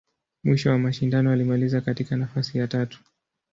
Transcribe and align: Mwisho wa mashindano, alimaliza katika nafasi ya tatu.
Mwisho 0.43 0.69
wa 0.69 0.77
mashindano, 0.79 1.31
alimaliza 1.31 1.81
katika 1.81 2.15
nafasi 2.15 2.57
ya 2.57 2.67
tatu. 2.67 2.99